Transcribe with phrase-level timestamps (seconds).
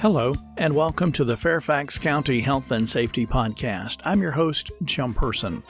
[0.00, 4.00] Hello, and welcome to the Fairfax County Health and Safety Podcast.
[4.02, 5.62] I'm your host, Jim Person.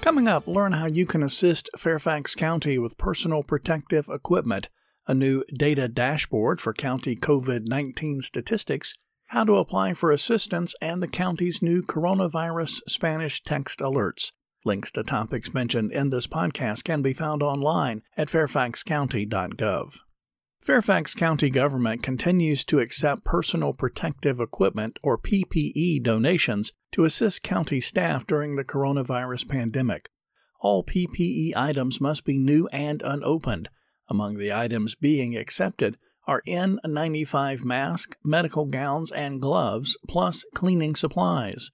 [0.00, 4.68] Coming up, learn how you can assist Fairfax County with personal protective equipment,
[5.08, 8.94] a new data dashboard for county COVID 19 statistics,
[9.26, 14.30] how to apply for assistance, and the county's new coronavirus Spanish text alerts.
[14.64, 19.96] Links to topics mentioned in this podcast can be found online at fairfaxcounty.gov.
[20.66, 27.80] Fairfax County government continues to accept personal protective equipment or PPE donations to assist county
[27.80, 30.08] staff during the coronavirus pandemic.
[30.58, 33.68] All PPE items must be new and unopened.
[34.08, 41.70] Among the items being accepted are N95 masks, medical gowns, and gloves, plus cleaning supplies.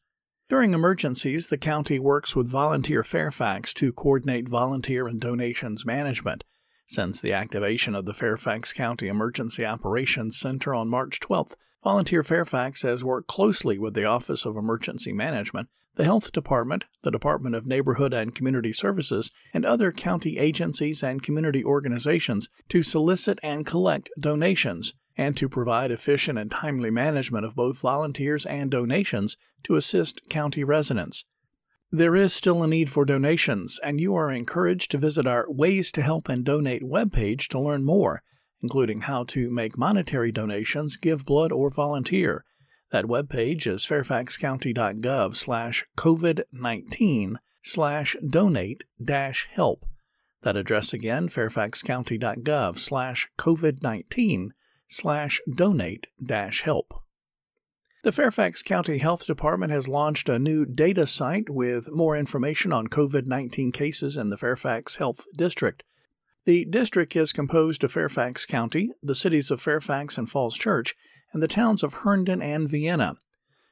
[0.51, 6.45] During emergencies, the county works with Volunteer Fairfax to coordinate volunteer and donations management.
[6.93, 12.83] Since the activation of the Fairfax County Emergency Operations Center on March 12th, Volunteer Fairfax
[12.83, 17.67] has worked closely with the Office of Emergency Management, the Health Department, the Department of
[17.67, 24.11] Neighborhood and Community Services, and other county agencies and community organizations to solicit and collect
[24.21, 30.29] donations and to provide efficient and timely management of both volunteers and donations to assist
[30.29, 31.25] county residents.
[31.95, 35.93] There is still a need for donations, and you are encouraged to visit our Ways
[35.93, 38.23] to Help and Donate webpage to learn more,
[38.63, 42.47] including how to make monetary donations, give blood, or volunteer.
[42.93, 49.85] That webpage is fairfaxcounty.gov slash COVID-19 slash donate dash help.
[50.45, 54.49] That address again, fairfaxcounty.gov slash COVID-19
[54.89, 57.02] slash donate dash help.
[58.03, 62.89] The Fairfax County Health Department has launched a new data site with more information on
[62.89, 65.85] COVID 19 cases in the Fairfax Health District.
[66.45, 70.97] The district is composed of Fairfax County, the cities of Fairfax and Falls Church,
[71.33, 73.19] and the towns of Herndon and Vienna.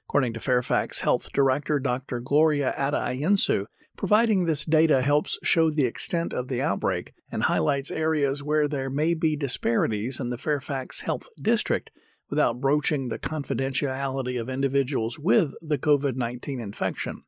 [0.06, 2.20] According to Fairfax Health Director Dr.
[2.20, 8.44] Gloria Ada providing this data helps show the extent of the outbreak and highlights areas
[8.44, 11.90] where there may be disparities in the Fairfax Health District
[12.30, 17.24] without broaching the confidentiality of individuals with the COVID 19 infection.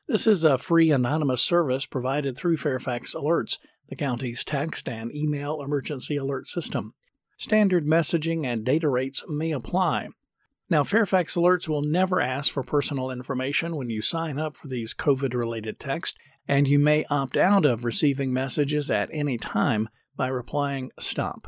[0.07, 3.57] This is a free anonymous service provided through Fairfax Alerts,
[3.89, 6.93] the county's text and email emergency alert system.
[7.37, 10.09] Standard messaging and data rates may apply.
[10.69, 14.93] Now, Fairfax Alerts will never ask for personal information when you sign up for these
[14.93, 20.27] COVID related texts, and you may opt out of receiving messages at any time by
[20.27, 21.47] replying Stop.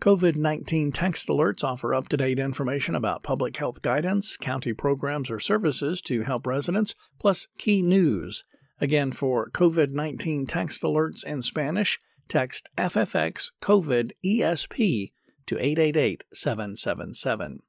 [0.00, 5.30] COVID 19 text alerts offer up to date information about public health guidance, county programs
[5.30, 8.44] or services to help residents, plus key news.
[8.80, 11.98] Again, for COVID 19 text alerts in Spanish,
[12.28, 15.12] text FFX COVID ESP
[15.46, 17.60] to 888 777.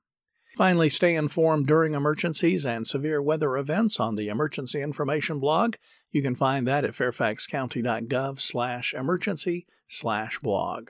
[0.58, 5.76] Finally, stay informed during emergencies and severe weather events on the Emergency Information blog.
[6.10, 10.90] You can find that at fairfaxcounty.gov slash emergency slash blog.